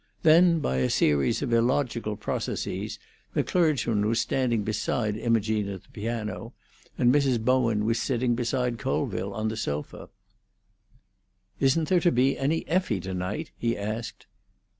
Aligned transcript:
Then, 0.23 0.61
by 0.61 0.77
a 0.77 0.89
series 0.89 1.43
of 1.43 1.53
illogical 1.53 2.15
processes, 2.17 2.97
the 3.35 3.43
clergyman 3.43 4.07
was 4.07 4.19
standing 4.19 4.63
beside 4.63 5.15
Imogene 5.15 5.69
at 5.69 5.83
the 5.83 5.89
piano, 5.89 6.55
and 6.97 7.13
Mrs. 7.13 7.39
Bowen 7.39 7.85
was 7.85 7.99
sitting 8.01 8.33
beside 8.33 8.79
Colville 8.79 9.31
on 9.35 9.49
the 9.49 9.55
sofa. 9.55 10.09
"Isn't 11.59 11.87
there 11.87 11.99
to 11.99 12.11
be 12.11 12.35
any 12.35 12.67
Effie, 12.67 12.99
to 13.01 13.13
night?" 13.13 13.51
he 13.55 13.77
asked. 13.77 14.25